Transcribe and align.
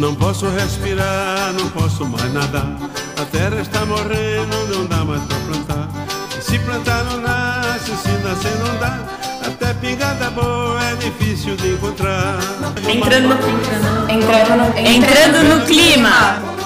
Não 0.00 0.14
posso 0.14 0.48
respirar, 0.48 1.52
não 1.52 1.68
posso 1.68 2.06
mais 2.06 2.32
nadar. 2.32 2.74
A 3.20 3.24
terra 3.26 3.60
está 3.60 3.84
morrendo, 3.84 4.74
não 4.74 4.86
dá 4.86 5.04
mais 5.04 5.22
pra 5.24 5.36
plantar. 5.40 5.88
Se 6.40 6.58
plantar 6.58 7.04
não 7.04 7.20
nasce, 7.20 7.94
se 7.98 8.08
nascer 8.24 8.56
não 8.64 8.78
dá. 8.78 8.98
Até 9.46 9.74
pingada 9.74 10.30
boa 10.30 10.82
é 10.82 10.94
difícil 10.94 11.54
de 11.54 11.74
encontrar. 11.74 12.38
Entrando 12.88 13.34
entrando 14.08 14.78
entrando 14.78 15.54
no 15.54 15.66
clima. 15.66 16.59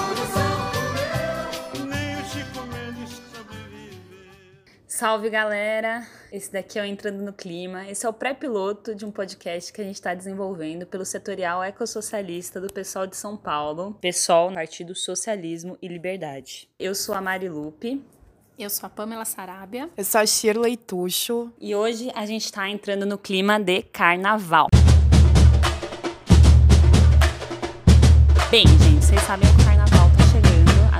Salve 4.95 5.29
galera! 5.29 6.07
Esse 6.31 6.49
daqui 6.53 6.79
é 6.79 6.81
o 6.81 6.85
Entrando 6.85 7.21
no 7.21 7.33
Clima. 7.33 7.85
Esse 7.85 8.05
é 8.05 8.09
o 8.09 8.13
pré-piloto 8.13 8.95
de 8.95 9.05
um 9.05 9.11
podcast 9.11 9.73
que 9.73 9.81
a 9.81 9.83
gente 9.83 9.95
está 9.95 10.13
desenvolvendo 10.13 10.85
pelo 10.85 11.03
setorial 11.03 11.61
ecossocialista 11.61 12.61
do 12.61 12.71
PSOL 12.71 13.05
de 13.05 13.17
São 13.17 13.35
Paulo, 13.35 13.97
PSOL, 13.99 14.53
Partido 14.53 14.95
Socialismo 14.95 15.77
e 15.81 15.89
Liberdade. 15.89 16.69
Eu 16.79 16.95
sou 16.95 17.13
a 17.13 17.19
Mari 17.19 17.49
Lupe 17.49 18.01
Eu 18.57 18.69
sou 18.69 18.87
a 18.87 18.89
Pamela 18.89 19.25
Sarabia. 19.25 19.89
Eu 19.97 20.05
sou 20.05 20.21
a 20.21 20.25
Shirley 20.25 20.77
Tuxo. 20.77 21.51
e 21.59 21.75
hoje 21.75 22.09
a 22.15 22.25
gente 22.25 22.45
está 22.45 22.69
entrando 22.69 23.05
no 23.05 23.17
clima 23.17 23.59
de 23.59 23.81
carnaval. 23.81 24.69
Bem, 28.49 28.65
gente, 28.65 29.03
vocês 29.03 29.21
sabem 29.23 29.45
que 29.45 29.61
o 29.61 29.65
carnaval. 29.65 30.04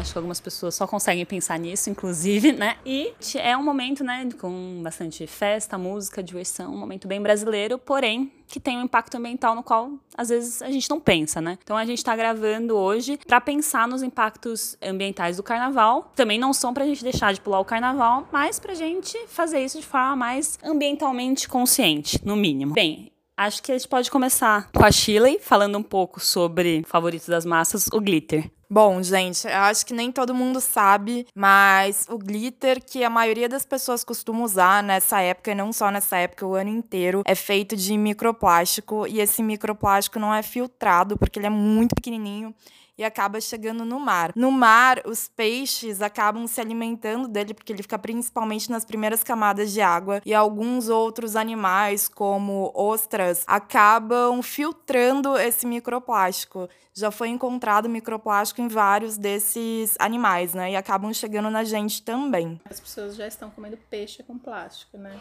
Acho 0.05 0.13
que 0.13 0.19
algumas 0.19 0.39
pessoas 0.39 0.75
só 0.75 0.85
conseguem 0.85 1.25
pensar 1.25 1.57
nisso, 1.57 1.89
inclusive, 1.89 2.51
né? 2.51 2.77
E 2.85 3.11
é 3.39 3.57
um 3.57 3.63
momento, 3.63 4.03
né, 4.03 4.29
com 4.39 4.79
bastante 4.83 5.25
festa, 5.25 5.79
música, 5.79 6.21
diversão, 6.21 6.71
um 6.71 6.77
momento 6.77 7.07
bem 7.07 7.19
brasileiro, 7.19 7.79
porém 7.79 8.31
que 8.47 8.59
tem 8.59 8.77
um 8.77 8.83
impacto 8.83 9.15
ambiental 9.15 9.55
no 9.55 9.63
qual 9.63 9.93
às 10.15 10.29
vezes 10.29 10.61
a 10.61 10.69
gente 10.69 10.87
não 10.91 10.99
pensa, 10.99 11.41
né? 11.41 11.57
Então 11.63 11.75
a 11.75 11.83
gente 11.85 12.03
tá 12.03 12.15
gravando 12.15 12.77
hoje 12.77 13.17
para 13.25 13.41
pensar 13.41 13.87
nos 13.87 14.03
impactos 14.03 14.77
ambientais 14.79 15.37
do 15.37 15.43
carnaval. 15.43 16.11
Também 16.15 16.37
não 16.37 16.53
são 16.53 16.71
pra 16.71 16.85
gente 16.85 17.03
deixar 17.03 17.33
de 17.33 17.41
pular 17.41 17.59
o 17.59 17.65
carnaval, 17.65 18.29
mas 18.31 18.59
pra 18.59 18.75
gente 18.75 19.17
fazer 19.27 19.65
isso 19.65 19.79
de 19.79 19.85
forma 19.87 20.15
mais 20.15 20.59
ambientalmente 20.63 21.49
consciente, 21.49 22.23
no 22.23 22.35
mínimo. 22.35 22.75
Bem, 22.75 23.11
Acho 23.37 23.61
que 23.61 23.69
a 23.69 23.77
gente 23.77 23.89
pode 23.89 24.09
começar 24.09 24.71
com 24.71 24.85
a 24.85 24.89
Shirley, 24.89 25.39
falando 25.41 25.77
um 25.77 25.83
pouco 25.83 26.21
sobre 26.21 26.83
o 26.85 26.87
favorito 26.87 27.27
das 27.27 27.43
massas, 27.43 27.87
o 27.91 27.99
glitter. 27.99 28.49
Bom, 28.75 29.01
gente, 29.01 29.47
eu 29.47 29.53
acho 29.53 29.85
que 29.85 29.93
nem 29.93 30.11
todo 30.11 30.35
mundo 30.35 30.59
sabe, 30.59 31.25
mas 31.33 32.05
o 32.09 32.17
glitter 32.17 32.83
que 32.83 33.05
a 33.05 33.09
maioria 33.09 33.47
das 33.47 33.65
pessoas 33.65 34.03
costuma 34.03 34.43
usar 34.43 34.83
nessa 34.83 35.21
época, 35.21 35.51
e 35.51 35.55
não 35.55 35.71
só 35.71 35.89
nessa 35.89 36.17
época, 36.17 36.45
o 36.45 36.55
ano 36.55 36.71
inteiro, 36.71 37.21
é 37.25 37.33
feito 37.35 37.73
de 37.73 37.97
microplástico. 37.97 39.07
E 39.07 39.21
esse 39.21 39.41
microplástico 39.41 40.19
não 40.19 40.35
é 40.35 40.43
filtrado 40.43 41.17
porque 41.17 41.39
ele 41.39 41.45
é 41.47 41.49
muito 41.49 41.95
pequenininho 41.95 42.53
e 42.97 43.03
acaba 43.03 43.39
chegando 43.41 43.83
no 43.83 43.99
mar. 43.99 44.31
No 44.35 44.51
mar, 44.51 45.01
os 45.05 45.27
peixes 45.27 46.01
acabam 46.01 46.47
se 46.47 46.61
alimentando 46.61 47.27
dele 47.27 47.53
porque 47.53 47.73
ele 47.73 47.81
fica 47.81 47.99
principalmente 47.99 48.69
nas 48.69 48.85
primeiras 48.85 49.23
camadas 49.23 49.71
de 49.71 49.81
água 49.81 50.21
e 50.25 50.33
alguns 50.33 50.89
outros 50.89 51.35
animais, 51.35 52.07
como 52.07 52.71
ostras, 52.73 53.43
acabam 53.47 54.41
filtrando 54.41 55.37
esse 55.37 55.65
microplástico. 55.65 56.69
Já 56.97 57.11
foi 57.11 57.27
encontrado 57.27 57.89
microplástico 57.89 58.61
em 58.61 58.69
vários 58.69 59.17
desses 59.17 59.95
animais, 59.99 60.53
né? 60.53 60.71
E 60.71 60.75
acabam 60.77 61.13
chegando 61.13 61.49
na 61.49 61.65
gente 61.65 62.01
também. 62.01 62.61
As 62.69 62.79
pessoas 62.79 63.17
já 63.17 63.27
estão 63.27 63.49
comendo 63.49 63.77
peixe 63.89 64.23
com 64.23 64.37
plástico, 64.37 64.97
né? 64.97 65.11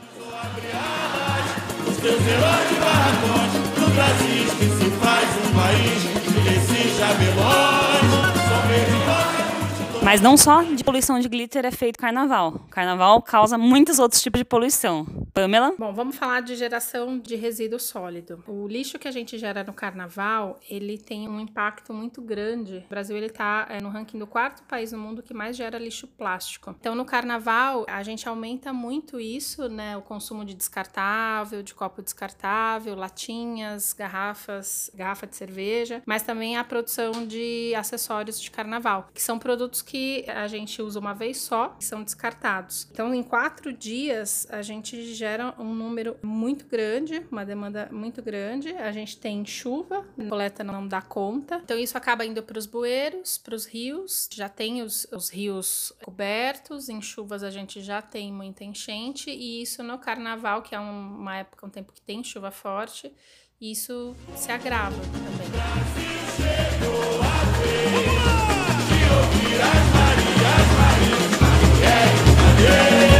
Os 1.88 1.96
teus 1.96 2.20
heróis 2.28 2.68
de 2.68 2.74
barracões 2.76 3.52
Do 3.74 3.94
Brasil 3.94 4.44
que 4.56 4.84
se 4.84 4.90
faz 5.00 5.28
um 5.36 5.54
país 5.58 6.24
meritocratas 7.04 7.63
Mas 10.02 10.20
não 10.20 10.36
só 10.36 10.62
de 10.62 10.84
poluição 10.84 11.18
de 11.18 11.28
glitter 11.28 11.64
é 11.64 11.70
feito 11.70 11.98
carnaval. 11.98 12.60
Carnaval 12.70 13.22
causa 13.22 13.56
muitos 13.56 13.98
outros 13.98 14.22
tipos 14.22 14.38
de 14.38 14.44
poluição. 14.44 15.06
Pamela? 15.34 15.74
Bom, 15.76 15.92
vamos 15.92 16.14
falar 16.14 16.42
de 16.42 16.54
geração 16.54 17.18
de 17.18 17.34
resíduo 17.34 17.80
sólido. 17.80 18.44
O 18.46 18.68
lixo 18.68 19.00
que 19.00 19.08
a 19.08 19.10
gente 19.10 19.36
gera 19.36 19.64
no 19.64 19.72
carnaval, 19.72 20.60
ele 20.70 20.96
tem 20.96 21.28
um 21.28 21.40
impacto 21.40 21.92
muito 21.92 22.22
grande. 22.22 22.84
O 22.86 22.88
Brasil 22.88 23.16
ele 23.16 23.28
tá 23.28 23.66
é, 23.68 23.82
no 23.82 23.88
ranking 23.88 24.16
do 24.16 24.28
quarto 24.28 24.62
país 24.62 24.92
no 24.92 24.98
mundo 24.98 25.24
que 25.24 25.34
mais 25.34 25.56
gera 25.56 25.76
lixo 25.76 26.06
plástico. 26.06 26.72
Então, 26.78 26.94
no 26.94 27.04
carnaval, 27.04 27.84
a 27.88 28.00
gente 28.04 28.28
aumenta 28.28 28.72
muito 28.72 29.18
isso, 29.18 29.68
né? 29.68 29.96
O 29.96 30.02
consumo 30.02 30.44
de 30.44 30.54
descartável, 30.54 31.64
de 31.64 31.74
copo 31.74 32.00
descartável, 32.00 32.94
latinhas, 32.94 33.92
garrafas, 33.92 34.88
garrafa 34.94 35.26
de 35.26 35.34
cerveja, 35.34 36.00
mas 36.06 36.22
também 36.22 36.56
a 36.56 36.62
produção 36.62 37.26
de 37.26 37.74
acessórios 37.74 38.40
de 38.40 38.52
carnaval, 38.52 39.08
que 39.12 39.20
são 39.20 39.40
produtos 39.40 39.82
que 39.82 40.24
a 40.28 40.46
gente 40.46 40.80
usa 40.80 41.00
uma 41.00 41.12
vez 41.12 41.38
só 41.38 41.76
e 41.80 41.84
são 41.84 42.04
descartados. 42.04 42.88
Então, 42.92 43.12
em 43.12 43.22
quatro 43.24 43.72
dias, 43.72 44.46
a 44.48 44.62
gente 44.62 45.12
gera 45.24 45.54
um 45.58 45.72
número 45.72 46.18
muito 46.22 46.66
grande, 46.66 47.26
uma 47.32 47.46
demanda 47.46 47.88
muito 47.90 48.20
grande. 48.22 48.68
A 48.76 48.92
gente 48.92 49.16
tem 49.16 49.42
chuva, 49.46 50.04
a 50.18 50.24
coleta 50.28 50.62
não 50.62 50.86
dá 50.86 51.00
conta. 51.00 51.62
Então, 51.64 51.78
isso 51.78 51.96
acaba 51.96 52.26
indo 52.26 52.42
para 52.42 52.58
os 52.58 52.66
bueiros, 52.66 53.38
para 53.38 53.54
os 53.54 53.64
rios. 53.64 54.28
Já 54.30 54.50
tem 54.50 54.82
os, 54.82 55.06
os 55.10 55.30
rios 55.30 55.94
cobertos, 56.02 56.90
em 56.90 57.00
chuvas 57.00 57.42
a 57.42 57.50
gente 57.50 57.80
já 57.80 58.02
tem 58.02 58.30
muita 58.30 58.64
enchente, 58.64 59.30
e 59.30 59.62
isso 59.62 59.82
no 59.82 59.96
carnaval, 59.98 60.60
que 60.60 60.74
é 60.74 60.80
um- 60.80 61.16
uma 61.20 61.38
época, 61.38 61.64
um 61.66 61.70
tempo 61.70 61.90
que 61.94 62.02
tem 62.02 62.22
chuva 62.22 62.50
forte, 62.50 63.10
isso 63.58 64.14
se 64.36 64.52
agrava 64.52 64.94
também. 64.94 65.34
Então, 72.66 73.13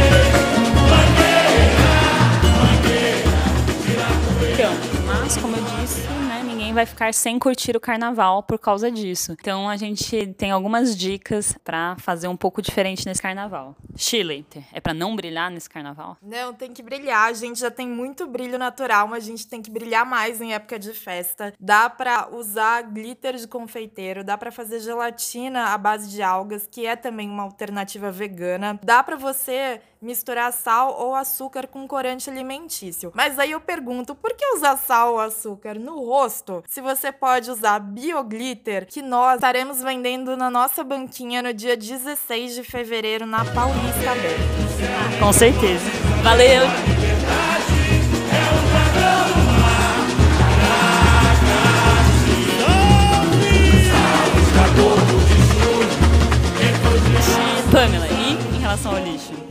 vai 6.75 6.85
ficar 6.85 7.13
sem 7.13 7.39
curtir 7.39 7.75
o 7.75 7.79
carnaval 7.79 8.43
por 8.43 8.59
causa 8.59 8.91
disso. 8.91 9.31
Então 9.31 9.69
a 9.69 9.77
gente 9.77 10.27
tem 10.33 10.51
algumas 10.51 10.95
dicas 10.95 11.57
pra 11.63 11.95
fazer 11.97 12.27
um 12.27 12.35
pouco 12.35 12.61
diferente 12.61 13.05
nesse 13.05 13.21
carnaval. 13.21 13.75
Chile, 13.95 14.45
é 14.73 14.81
pra 14.81 14.93
não 14.93 15.15
brilhar 15.15 15.49
nesse 15.49 15.69
carnaval? 15.69 16.17
Não, 16.21 16.53
tem 16.53 16.73
que 16.73 16.83
brilhar. 16.83 17.29
A 17.29 17.33
gente 17.33 17.61
já 17.61 17.71
tem 17.71 17.87
muito 17.87 18.27
brilho 18.27 18.59
natural, 18.59 19.07
mas 19.07 19.23
a 19.23 19.27
gente 19.27 19.47
tem 19.47 19.61
que 19.61 19.71
brilhar 19.71 20.05
mais 20.05 20.41
em 20.41 20.53
época 20.53 20.77
de 20.77 20.93
festa. 20.93 21.53
Dá 21.57 21.89
pra 21.89 22.27
usar 22.31 22.81
glitter 22.83 23.37
de 23.37 23.47
confeiteiro, 23.47 24.23
dá 24.23 24.37
pra 24.37 24.51
fazer 24.51 24.81
gelatina 24.81 25.69
à 25.69 25.77
base 25.77 26.09
de 26.09 26.21
algas, 26.21 26.67
que 26.69 26.85
é 26.85 26.97
também 26.97 27.29
uma 27.29 27.43
alternativa 27.43 28.11
vegana. 28.11 28.77
Dá 28.83 29.01
pra 29.01 29.15
você 29.15 29.81
misturar 30.05 30.53
sal 30.53 30.95
ou 30.99 31.15
açúcar 31.15 31.67
com 31.67 31.87
corante 31.87 32.29
alimentício. 32.29 33.11
Mas 33.13 33.37
aí 33.39 33.51
eu 33.51 33.59
pergunto, 33.59 34.15
por 34.15 34.33
que 34.33 34.45
usar 34.55 34.77
sal 34.77 35.13
ou 35.13 35.19
açúcar 35.19 35.75
no 35.77 35.99
rosto? 36.05 36.63
Se 36.67 36.79
você 36.79 37.11
pode 37.11 37.49
usar 37.49 37.79
bioglitter, 37.79 38.85
que 38.85 39.01
nós 39.01 39.35
estaremos 39.35 39.81
vendendo 39.81 40.37
na 40.37 40.49
nossa 40.49 40.83
banquinha 40.83 41.41
no 41.41 41.53
dia 41.53 41.75
16 41.75 42.55
de 42.55 42.63
fevereiro 42.63 43.25
na 43.25 43.43
Paulista 43.43 44.11
Aberta. 44.11 45.19
Com 45.19 45.33
certeza. 45.33 45.85
Valeu! 46.23 46.61
Pamela, 57.71 58.07
e 58.07 58.55
em 58.55 58.59
relação 58.61 58.95
ao 58.95 59.03
lixo? 59.03 59.44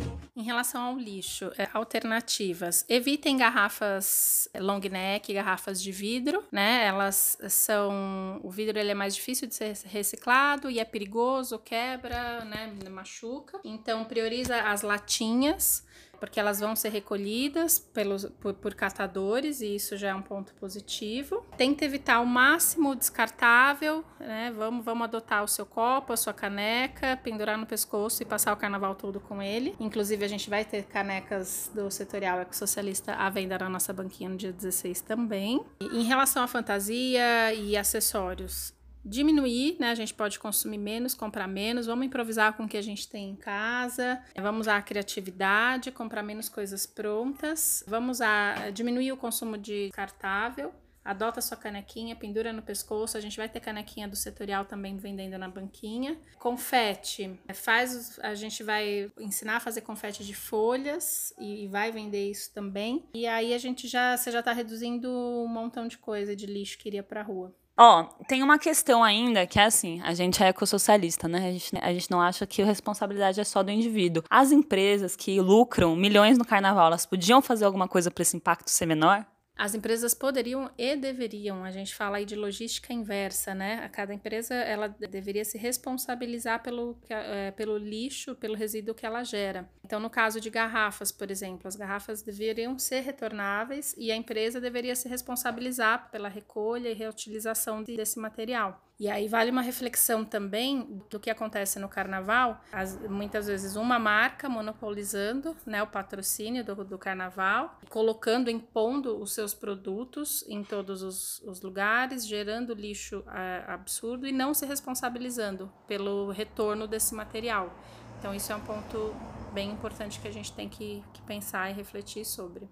Em 0.45 0.47
relação 0.47 0.83
ao 0.83 0.99
lixo, 0.99 1.51
é, 1.57 1.71
alternativas. 1.73 2.85
Evitem 2.87 3.39
garrafas 3.39 4.47
long 4.55 4.79
neck, 4.79 5.33
garrafas 5.33 5.83
de 5.83 5.91
vidro, 5.91 6.45
né? 6.53 6.85
Elas 6.85 7.39
são. 7.49 8.41
O 8.43 8.51
vidro 8.51 8.79
ele 8.79 8.91
é 8.91 8.95
mais 8.95 9.15
difícil 9.15 9.49
de 9.49 9.55
ser 9.55 9.75
reciclado 9.87 10.71
e 10.71 10.79
é 10.79 10.85
perigoso, 10.85 11.59
quebra, 11.59 12.45
né? 12.45 12.71
Machuca. 12.91 13.59
Então, 13.65 14.05
prioriza 14.05 14.61
as 14.61 14.83
latinhas. 14.83 15.83
Porque 16.25 16.41
elas 16.41 16.59
vão 16.59 16.75
ser 16.75 16.89
recolhidas 16.89 17.79
pelos, 17.79 18.25
por, 18.41 18.55
por 18.55 18.75
catadores, 18.75 19.61
e 19.61 19.75
isso 19.75 19.97
já 19.97 20.09
é 20.09 20.15
um 20.15 20.23
ponto 20.23 20.55
positivo. 20.55 21.45
Tenta 21.57 21.85
evitar 21.85 22.17
ao 22.17 22.27
máximo 22.27 22.91
o 22.91 22.95
descartável, 22.95 24.05
né? 24.19 24.53
Vamos, 24.57 24.85
vamos 24.85 25.05
adotar 25.05 25.45
o 25.45 25.49
seu 25.49 25.67
copo, 25.67 26.13
a 26.13 26.17
sua 26.17 26.33
caneca, 26.33 27.17
pendurar 27.23 27.59
no 27.59 27.67
pescoço 27.67 28.23
e 28.23 28.27
passar 28.27 28.53
o 28.53 28.57
carnaval 28.57 28.95
todo 28.95 29.21
com 29.21 29.43
ele. 29.43 29.77
Inclusive, 29.79 30.25
a 30.25 30.29
gente 30.29 30.49
vai 30.49 30.65
ter 30.65 30.85
canecas 30.85 31.71
do 31.75 31.91
setorial 31.91 32.41
ecossocialista 32.41 33.15
à 33.15 33.29
venda 33.29 33.59
na 33.59 33.69
nossa 33.69 33.93
banquinha 33.93 34.31
no 34.31 34.37
dia 34.37 34.53
16 34.53 35.03
também. 35.03 35.65
E 35.81 35.85
em 35.99 36.05
relação 36.05 36.43
à 36.43 36.49
fantasia 36.49 37.53
e 37.53 37.77
acessórios, 37.77 38.74
diminuir, 39.05 39.77
né? 39.79 39.91
A 39.91 39.95
gente 39.95 40.15
pode 40.15 40.39
consumir 40.39 40.79
menos, 40.79 41.15
comprar 41.15 41.47
menos, 41.47 41.87
vamos 41.87 42.07
improvisar 42.07 42.55
com 42.57 42.65
o 42.65 42.69
que 42.69 42.77
a 42.77 42.83
gente 42.83 43.09
tem 43.09 43.31
em 43.31 43.37
casa, 43.37 44.23
vamos 44.41 44.63
usar 44.63 44.77
a 44.77 44.83
criatividade, 44.83 45.91
comprar 45.91 46.23
menos 46.23 46.49
coisas 46.49 46.87
prontas, 46.87 47.85
vamos 47.87 48.21
a 48.21 48.71
diminuir 48.71 49.13
o 49.13 49.17
consumo 49.17 49.59
de 49.59 49.87
descartável, 49.87 50.73
adota 51.05 51.41
sua 51.41 51.57
canequinha, 51.57 52.17
pendura 52.17 52.53
no 52.53 52.63
pescoço. 52.63 53.17
A 53.17 53.21
gente 53.21 53.37
vai 53.37 53.49
ter 53.49 53.61
canequinha 53.61 54.09
do 54.09 54.17
setorial 54.17 54.65
também 54.65 54.97
vendendo 54.97 55.37
na 55.37 55.49
banquinha. 55.49 56.19
Confete, 56.39 57.39
faz, 57.53 58.19
a 58.21 58.35
gente 58.35 58.63
vai 58.63 59.13
ensinar 59.21 59.57
a 59.57 59.61
fazer 59.61 59.83
confete 59.83 60.25
de 60.25 60.35
folhas 60.35 61.35
e 61.39 61.69
vai 61.69 61.93
vender 61.93 62.31
isso 62.31 62.53
também. 62.53 63.05
E 63.13 63.27
aí 63.27 63.53
a 63.53 63.59
gente 63.59 63.87
já, 63.87 64.17
você 64.17 64.31
já 64.31 64.41
está 64.41 64.53
reduzindo 64.53 65.11
um 65.11 65.47
montão 65.47 65.87
de 65.87 65.99
coisa 65.99 66.35
de 66.35 66.47
lixo 66.47 66.79
que 66.79 66.89
iria 66.89 67.03
para 67.03 67.23
rua. 67.23 67.55
Ó, 67.77 68.05
tem 68.29 68.43
uma 68.43 68.57
questão 68.57 69.03
ainda 69.03 69.47
que 69.49 69.59
é 69.59 69.65
assim, 69.65 70.01
a 70.03 70.15
gente 70.15 70.41
é 70.43 70.49
ecossocialista, 70.49 71.27
né? 71.27 71.49
A 71.49 71.53
gente, 71.53 71.77
a 71.77 71.93
gente 71.93 72.11
não 72.11 72.21
acha 72.21 72.47
que 72.47 72.63
a 72.63 72.65
responsabilidade 72.65 73.41
é 73.41 73.45
só 73.45 73.65
do 73.65 73.71
indivíduo. 73.71 74.23
As 74.31 74.53
empresas 74.53 75.17
que 75.17 75.41
lucram 75.41 75.97
milhões 75.97 76.39
no 76.39 76.45
carnaval, 76.45 76.87
elas 76.87 77.05
podiam 77.05 77.43
fazer 77.43 77.65
alguma 77.65 77.89
coisa 77.89 78.13
para 78.13 78.23
esse 78.23 78.37
impacto 78.37 78.71
ser 78.71 78.87
menor? 78.87 79.27
As 79.57 79.73
empresas 79.73 80.15
poderiam 80.15 80.69
e 80.77 80.97
deveriam, 80.97 81.63
a 81.63 81.71
gente 81.71 81.95
fala 81.95 82.17
aí 82.17 82.25
de 82.25 82.35
logística 82.35 82.93
inversa, 82.93 83.55
né? 83.55 83.85
A 83.85 83.89
cada 83.89 84.13
empresa 84.13 84.53
ela 84.53 84.89
deveria 84.89 85.45
se 85.45 85.57
responsabilizar 85.57 86.61
pelo, 86.61 86.99
é, 87.09 87.53
pelo 87.53 87.79
lixo, 87.79 88.35
pelo 88.35 88.57
resíduo 88.57 88.95
que 88.95 89.07
ela 89.07 89.23
gera. 89.23 89.71
Então, 89.85 90.01
no 90.01 90.11
caso 90.11 90.41
de 90.41 90.51
garrafas, 90.51 91.13
por 91.13 91.31
exemplo, 91.31 91.69
as 91.69 91.77
garrafas 91.77 92.21
deveriam 92.21 92.77
ser 92.79 93.01
retornáveis 93.01 93.95
e 93.97 94.11
a 94.11 94.17
empresa 94.17 94.61
deveria 94.61 94.97
se 94.97 95.09
responsabilizar 95.09 96.11
pela 96.11 96.29
recolha 96.29 96.89
e 96.89 96.95
reutilização 96.95 97.83
desse 97.83 98.19
material. 98.19 98.84
E 98.99 99.09
aí 99.09 99.27
vale 99.27 99.51
uma 99.51 99.61
reflexão 99.61 100.25
também 100.25 101.03
do 101.11 101.19
que 101.19 101.29
acontece 101.29 101.81
no 101.81 101.89
carnaval. 101.89 102.61
As, 102.73 102.97
muitas 103.09 103.49
vezes 103.49 103.75
uma 103.75 103.99
marca 103.99 104.49
monopolizando 104.49 105.57
né, 105.67 105.83
o 105.83 105.87
patrocínio 105.87 106.65
do, 106.65 106.85
do 106.85 106.97
carnaval, 106.97 107.81
colocando, 107.89 108.49
impondo 108.51 109.21
os 109.21 109.33
seus 109.33 109.53
produtos 109.53 110.45
em 110.49 110.63
todos 110.63 111.03
os, 111.03 111.41
os 111.41 111.61
lugares, 111.61 112.25
gerando 112.25 112.73
lixo 112.73 113.25
é, 113.29 113.65
absurdo 113.67 114.29
e 114.29 114.33
não 114.33 114.55
se 114.55 114.65
responsabilizando 114.65 115.73
pelo 115.89 116.31
retorno 116.31 116.87
desse 116.87 117.15
material. 117.15 117.77
Então 118.21 118.33
isso 118.33 118.53
é 118.53 118.57
um 118.57 118.61
ponto 118.61 119.13
bem 119.53 119.71
importante 119.73 120.21
que 120.21 120.29
a 120.29 120.33
gente 120.33 120.53
tem 120.53 120.69
que, 120.69 121.03
que 121.13 121.23
pensar 121.23 121.69
e 121.69 121.75
refletir 121.75 122.25
sobre. 122.25 122.69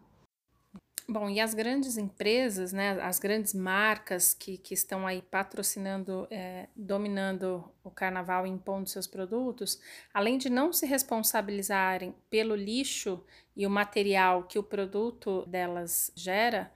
Bom, 1.08 1.28
e 1.28 1.40
as 1.40 1.52
grandes 1.52 1.96
empresas, 1.96 2.72
né, 2.72 2.92
as 3.02 3.18
grandes 3.18 3.52
marcas 3.52 4.32
que, 4.32 4.56
que 4.56 4.72
estão 4.72 5.06
aí 5.06 5.20
patrocinando, 5.20 6.28
é, 6.30 6.68
dominando 6.76 7.64
o 7.82 7.90
carnaval 7.90 8.46
e 8.46 8.50
impondo 8.50 8.88
seus 8.88 9.06
produtos, 9.06 9.80
além 10.14 10.38
de 10.38 10.48
não 10.48 10.72
se 10.72 10.86
responsabilizarem 10.86 12.14
pelo 12.30 12.54
lixo 12.54 13.22
e 13.56 13.66
o 13.66 13.70
material 13.70 14.44
que 14.44 14.58
o 14.58 14.62
produto 14.62 15.44
delas 15.46 16.12
gera, 16.14 16.72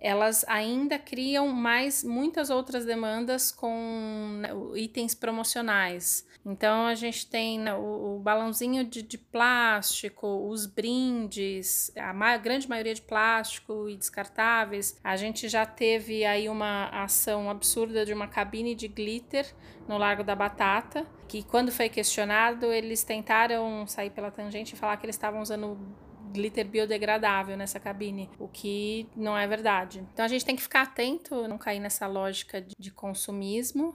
elas 0.00 0.44
ainda 0.48 0.98
criam 0.98 1.48
mais 1.48 2.02
muitas 2.02 2.48
outras 2.48 2.86
demandas 2.86 3.52
com 3.52 4.38
né, 4.40 4.48
itens 4.74 5.14
promocionais. 5.14 6.26
Então 6.44 6.86
a 6.86 6.94
gente 6.94 7.26
tem 7.26 7.58
né, 7.58 7.74
o, 7.74 8.16
o, 8.16 8.18
balãozinho 8.18 8.82
de, 8.82 9.02
de, 9.02 9.18
plástico, 9.18 10.48
os 10.48 10.64
brindes, 10.64 11.92
a 11.94 12.14
ma 12.14 12.38
grande 12.38 12.66
maioria 12.66 12.94
de 12.94 13.02
plástico 13.02 13.90
e 13.90 13.96
descartáveis. 13.96 14.98
A 15.04 15.16
gente 15.16 15.48
já 15.50 15.66
teve 15.66 16.24
aí 16.24 16.48
uma 16.48 16.88
ação 16.88 17.50
absurda 17.50 18.06
de 18.06 18.14
uma 18.14 18.26
cabine 18.26 18.74
de 18.74 18.88
glitter 18.88 19.54
no 19.86 19.98
Largo 19.98 20.24
da 20.24 20.34
Batata, 20.34 21.06
que 21.28 21.42
quando 21.42 21.70
foi 21.70 21.90
questionado, 21.90 22.72
eles 22.72 23.04
tentaram 23.04 23.86
sair 23.86 24.10
pela 24.10 24.30
tangente 24.30 24.74
e 24.74 24.78
falar 24.78 24.96
que 24.96 25.04
eles 25.04 25.16
estavam 25.16 25.42
usando 25.42 25.78
glitter 26.30 26.66
biodegradável 26.66 27.56
nessa 27.56 27.80
cabine, 27.80 28.30
o 28.38 28.48
que 28.48 29.06
não 29.16 29.36
é 29.36 29.46
verdade. 29.46 30.04
Então 30.12 30.24
a 30.24 30.28
gente 30.28 30.44
tem 30.44 30.56
que 30.56 30.62
ficar 30.62 30.82
atento, 30.82 31.46
não 31.48 31.58
cair 31.58 31.80
nessa 31.80 32.06
lógica 32.06 32.60
de, 32.60 32.74
de 32.78 32.90
consumismo. 32.90 33.94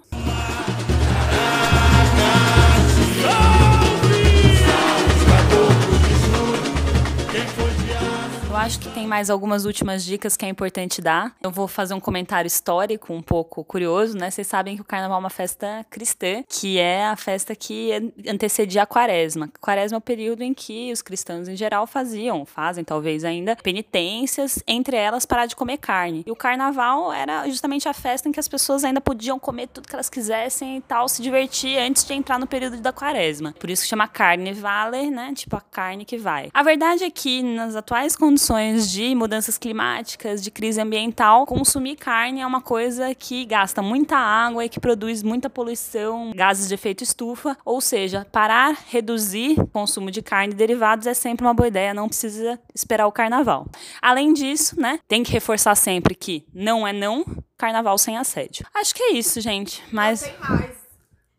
Eu 8.56 8.60
acho 8.60 8.80
que 8.80 8.90
tem 8.90 9.06
mais 9.06 9.30
algumas 9.30 9.66
últimas 9.66 10.06
dicas 10.06 10.38
que 10.38 10.46
é 10.46 10.48
importante 10.48 11.02
dar. 11.02 11.36
Eu 11.44 11.52
vou 11.52 11.68
fazer 11.68 11.94
um 11.94 12.00
comentário 12.00 12.48
histórico 12.48 13.12
um 13.12 13.22
pouco 13.22 13.66
curioso, 13.66 14.18
né? 14.18 14.32
Vocês 14.32 14.48
sabem 14.48 14.78
que 14.78 14.82
o 14.82 14.86
carnaval 14.86 15.18
é 15.18 15.20
uma 15.20 15.30
festa 15.30 15.86
cristã, 15.90 16.42
que 16.48 16.80
é 16.80 17.06
a 17.06 17.18
festa 17.18 17.54
que 17.54 17.92
antecedia 18.26 18.84
a 18.84 18.86
quaresma. 18.86 19.50
Quaresma 19.60 19.98
é 19.98 20.00
o 20.00 20.02
período 20.02 20.42
em 20.42 20.54
que 20.54 20.90
os 20.90 21.02
cristãos 21.02 21.50
em 21.50 21.56
geral 21.58 21.86
faziam, 21.86 22.46
fazem 22.46 22.86
talvez 22.86 23.26
ainda, 23.26 23.58
penitências, 23.58 24.64
entre 24.66 24.96
elas 24.96 25.26
parar 25.26 25.48
de 25.48 25.56
comer 25.56 25.78
carne. 25.78 26.24
E 26.26 26.32
o 26.32 26.36
carnaval 26.36 27.12
era 27.12 27.46
justamente 27.50 27.90
a 27.90 27.94
festa 27.94 28.30
em 28.30 28.32
que 28.32 28.40
as 28.40 28.48
pessoas 28.48 28.86
ainda 28.86 29.02
podiam 29.02 29.38
comer 29.38 29.68
tudo 29.68 29.90
que 29.90 29.94
elas 29.94 30.10
quisessem 30.10 30.78
e 30.78 30.82
tal, 30.82 31.10
se 31.10 31.22
divertir 31.22 31.78
antes 31.78 32.06
de 32.06 32.14
entrar 32.14 32.40
no 32.40 32.48
período 32.48 32.78
da 32.78 32.94
quaresma. 32.94 33.54
Por 33.60 33.70
isso 33.70 33.84
que 33.84 33.90
chama 33.90 34.08
carne 34.08 34.54
vale, 34.54 35.12
né? 35.12 35.34
Tipo 35.36 35.58
a 35.58 35.62
carne 35.62 36.06
que 36.06 36.18
vai. 36.18 36.50
A 36.54 36.64
verdade 36.64 37.04
é 37.04 37.10
que 37.10 37.44
nas 37.44 37.76
atuais 37.76 38.16
condições 38.16 38.45
condições 38.46 38.92
de 38.92 39.16
mudanças 39.16 39.58
climáticas, 39.58 40.44
de 40.44 40.52
crise 40.52 40.80
ambiental, 40.80 41.48
consumir 41.48 41.96
carne 41.96 42.42
é 42.42 42.46
uma 42.46 42.62
coisa 42.62 43.16
que 43.16 43.44
gasta 43.44 43.82
muita 43.82 44.16
água 44.16 44.64
e 44.64 44.70
que 44.70 44.80
produz 44.80 45.24
muita 45.24 45.50
poluição, 45.50 46.32
gases 46.36 46.68
de 46.68 46.76
efeito 46.76 47.04
estufa. 47.04 47.58
Ou 47.66 47.82
seja, 47.82 48.28
parar, 48.32 48.78
reduzir 48.88 49.60
o 49.60 49.66
consumo 49.66 50.12
de 50.12 50.22
carne 50.22 50.54
e 50.54 50.56
derivados 50.56 51.08
é 51.08 51.14
sempre 51.16 51.44
uma 51.44 51.56
boa 51.56 51.68
ideia, 51.68 51.92
não 51.92 52.08
precisa 52.08 52.60
esperar 52.74 53.08
o 53.08 53.12
carnaval. 53.12 53.66
Além 54.00 54.32
disso, 54.32 54.80
né, 54.80 55.00
tem 55.08 55.24
que 55.24 55.32
reforçar 55.32 55.74
sempre 55.74 56.14
que 56.14 56.46
não 56.54 56.88
é 56.88 56.94
não, 56.94 57.26
carnaval 57.58 57.98
sem 57.98 58.16
assédio. 58.16 58.66
Acho 58.76 58.94
que 58.94 59.02
é 59.02 59.14
isso, 59.14 59.42
gente. 59.42 59.82
Mas. 59.92 60.22
Não 60.22 60.30
tem 60.30 60.40
mais. 60.50 60.75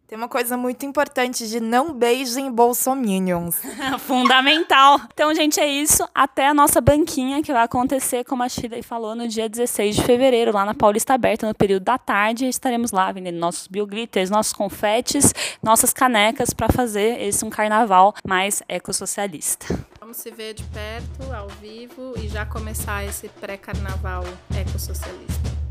Tem 0.08 0.17
uma 0.17 0.29
coisa 0.29 0.56
muito 0.56 0.87
importante 0.87 1.49
de 1.49 1.58
não 1.58 1.93
beijem 1.93 2.49
bolsominions. 2.53 3.56
Fundamental. 4.06 5.00
Então, 5.12 5.35
gente, 5.35 5.58
é 5.58 5.67
isso. 5.67 6.08
Até 6.14 6.47
a 6.47 6.55
nossa 6.55 6.81
banquinha, 6.81 7.43
que 7.43 7.53
vai 7.53 7.64
acontecer, 7.64 8.23
como 8.23 8.44
a 8.44 8.49
Shirley 8.49 8.85
falou, 8.85 9.17
no 9.17 9.26
dia 9.26 9.49
16 9.49 9.97
de 9.97 10.05
fevereiro, 10.05 10.53
lá 10.53 10.64
na 10.64 10.75
Paulista 10.75 11.14
Aberta, 11.14 11.49
no 11.49 11.55
período 11.55 11.82
da 11.82 11.99
tarde. 11.99 12.47
Estaremos 12.47 12.93
lá 12.93 13.11
vendendo 13.11 13.38
nossos 13.38 13.67
bioglitters, 13.67 14.31
nossos 14.31 14.53
confetes, 14.53 15.35
nossas 15.61 15.93
canecas 15.93 16.55
para 16.55 16.69
fazer 16.69 17.20
esse 17.20 17.44
um 17.44 17.50
carnaval 17.50 18.14
mais 18.25 18.62
ecossocialista. 18.69 19.67
Vamos 19.99 20.19
se 20.19 20.31
ver 20.31 20.55
de 20.55 20.62
perto, 20.64 21.32
ao 21.35 21.49
vivo, 21.61 22.14
e 22.17 22.29
já 22.29 22.47
começar 22.47 23.05
esse 23.05 23.29
pré-carnaval 23.29 24.23
ecossocialista. 24.56 25.65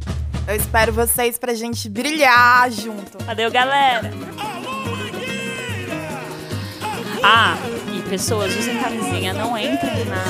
Eu 0.47 0.55
espero 0.55 0.93
vocês 0.93 1.37
pra 1.39 1.55
gente 1.55 1.89
brilhar 1.89 2.69
junto. 2.71 3.17
Adeus, 3.27 3.51
galera. 3.51 4.11
Ah, 7.23 7.57
e 7.91 7.99
pessoas, 8.03 8.55
usem 8.55 8.77
camisinha, 8.77 9.33
não 9.33 9.57
entrem 9.57 10.05
na 10.05 10.23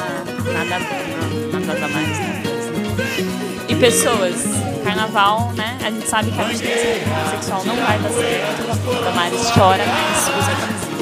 nada 0.53 0.79
na, 0.79 1.59
na 1.59 1.65
nada 1.65 1.87
mais. 1.89 2.17
Né? 2.19 2.43
E 3.67 3.75
pessoas, 3.75 4.35
carnaval, 4.85 5.51
né? 5.53 5.77
A 5.83 5.91
gente 5.91 6.07
sabe 6.07 6.31
que 6.31 6.39
a 6.39 6.45
abstinência 6.45 7.01
sexual 7.31 7.65
não 7.65 7.75
vai 7.75 7.99
dar 7.99 8.09
certo. 8.09 9.03
Damares 9.03 9.51
chora, 9.51 9.83
mas 9.85 10.29
usa 10.29 10.55
camisinha. 10.55 10.95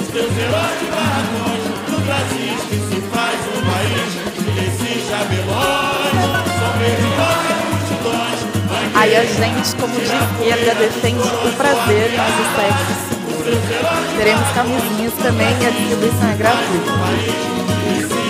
Aí 9.03 9.17
a 9.17 9.25
gente, 9.25 9.75
como 9.75 9.93
de 10.00 10.05
esquerda, 10.05 10.75
defende 10.75 11.19
o 11.19 11.51
prazer 11.57 12.10
mas 12.15 12.33
o 12.39 12.45
sexo 12.55 12.93
seguro. 13.10 13.51
Teremos 14.15 14.50
camisinhas 14.51 15.13
também 15.15 15.50
e 15.62 15.65
a 15.65 15.72
distribuição 15.72 16.29
é 16.29 16.36
gratuita. 16.38 18.22